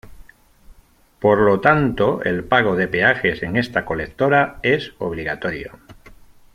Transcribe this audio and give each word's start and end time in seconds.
Por 1.19 1.41
lo 1.41 1.59
tanto, 1.59 2.23
el 2.23 2.43
pago 2.43 2.75
de 2.75 2.87
peajes 2.87 3.43
en 3.43 3.55
esta 3.55 3.85
colectora 3.85 4.59
es 4.63 4.93
obligatorio. 4.97 5.77